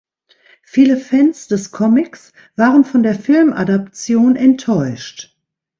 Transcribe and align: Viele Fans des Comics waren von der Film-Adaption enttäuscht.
Viele 0.63 0.97
Fans 0.97 1.47
des 1.47 1.69
Comics 1.69 2.33
waren 2.55 2.85
von 2.85 3.03
der 3.03 3.13
Film-Adaption 3.13 4.35
enttäuscht. 4.35 5.37